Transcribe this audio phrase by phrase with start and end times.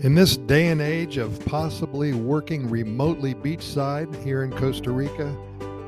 [0.00, 5.36] In this day and age of possibly working remotely beachside here in Costa Rica,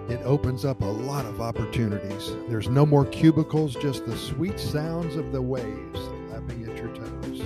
[0.09, 2.33] it opens up a lot of opportunities.
[2.49, 7.41] There's no more cubicles, just the sweet sounds of the waves lapping at your toes.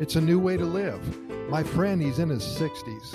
[0.00, 1.00] It's a new way to live.
[1.48, 3.14] My friend, he's in his 60s.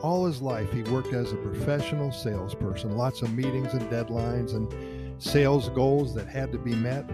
[0.00, 5.22] All his life, he worked as a professional salesperson, lots of meetings and deadlines and
[5.22, 7.04] sales goals that had to be met.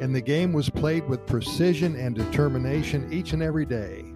[0.00, 4.14] And the game was played with precision and determination each and every day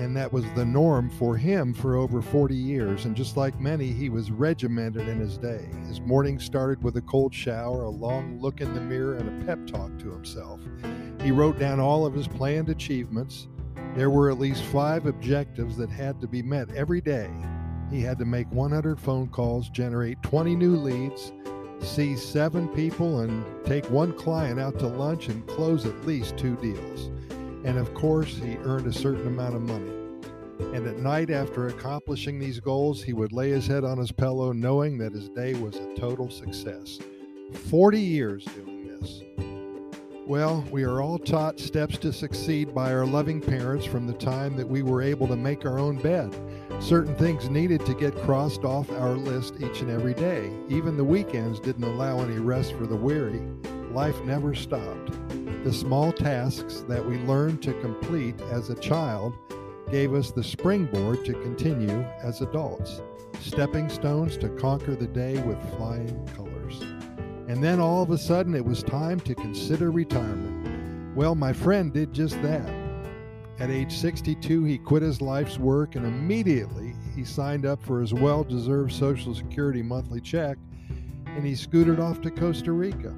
[0.00, 3.04] and that was the norm for him for over 40 years.
[3.04, 5.68] And just like many, he was regimented in his day.
[5.86, 9.44] His morning started with a cold shower, a long look in the mirror, and a
[9.44, 10.60] pep talk to himself.
[11.22, 13.46] He wrote down all of his planned achievements.
[13.94, 17.30] There were at least five objectives that had to be met every day.
[17.90, 21.32] He had to make 100 phone calls, generate 20 new leads,
[21.80, 26.56] see seven people, and take one client out to lunch and close at least two
[26.56, 27.10] deals.
[27.64, 29.92] And of course, he earned a certain amount of money.
[30.74, 34.52] And at night, after accomplishing these goals, he would lay his head on his pillow
[34.52, 36.98] knowing that his day was a total success.
[37.52, 39.22] 40 years doing this.
[40.26, 44.56] Well, we are all taught steps to succeed by our loving parents from the time
[44.56, 46.34] that we were able to make our own bed.
[46.78, 50.52] Certain things needed to get crossed off our list each and every day.
[50.68, 53.42] Even the weekends didn't allow any rest for the weary.
[53.90, 55.10] Life never stopped.
[55.64, 59.34] The small tasks that we learned to complete as a child
[59.90, 63.02] gave us the springboard to continue as adults,
[63.40, 66.80] stepping stones to conquer the day with flying colors.
[67.48, 71.16] And then all of a sudden it was time to consider retirement.
[71.16, 72.72] Well, my friend did just that.
[73.58, 78.14] At age 62, he quit his life's work and immediately he signed up for his
[78.14, 80.56] well deserved Social Security monthly check
[81.26, 83.14] and he scooted off to Costa Rica.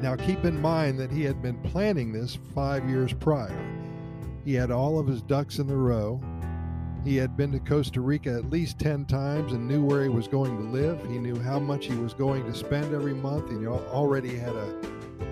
[0.00, 3.56] Now, keep in mind that he had been planning this five years prior.
[4.44, 6.20] He had all of his ducks in the row.
[7.04, 10.28] He had been to Costa Rica at least 10 times and knew where he was
[10.28, 11.00] going to live.
[11.08, 13.50] He knew how much he was going to spend every month.
[13.50, 14.74] and He already had a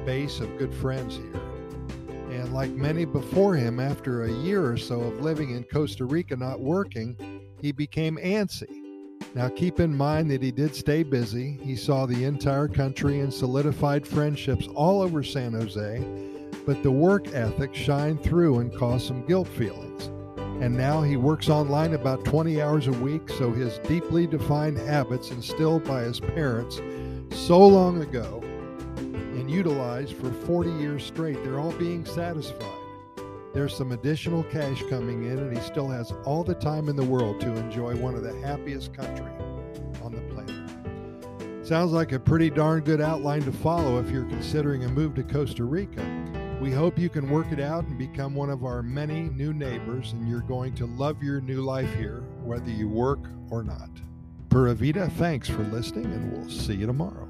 [0.05, 1.41] base of good friends here.
[2.31, 6.37] And like many before him, after a year or so of living in Costa Rica
[6.37, 7.17] not working,
[7.61, 8.90] he became antsy.
[9.33, 11.59] Now, keep in mind that he did stay busy.
[11.63, 16.05] He saw the entire country and solidified friendships all over San Jose,
[16.67, 20.07] but the work ethic shined through and caused some guilt feelings.
[20.61, 25.31] And now he works online about 20 hours a week, so his deeply defined habits
[25.31, 26.81] instilled by his parents
[27.31, 28.43] so long ago
[28.97, 32.90] and utilized for 40 years straight, they're all being satisfied.
[33.53, 37.05] There's some additional cash coming in, and he still has all the time in the
[37.05, 39.31] world to enjoy one of the happiest country
[40.03, 41.67] on the planet.
[41.67, 45.25] Sounds like a pretty darn good outline to follow if you're considering a move to
[45.25, 46.05] Costa Rica.
[46.61, 50.13] We hope you can work it out and become one of our many new neighbors,
[50.13, 53.91] and you're going to love your new life here, whether you work or not.
[54.49, 57.29] Pura Vida, thanks for listening, and we'll see you tomorrow.